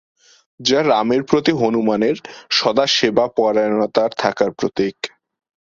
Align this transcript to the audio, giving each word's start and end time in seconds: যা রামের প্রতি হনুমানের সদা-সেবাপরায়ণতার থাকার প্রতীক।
যা 0.59 0.79
রামের 0.83 1.21
প্রতি 1.23 1.51
হনুমানের 1.53 2.17
সদা-সেবাপরায়ণতার 2.51 4.11
থাকার 4.17 4.51
প্রতীক। 4.51 4.97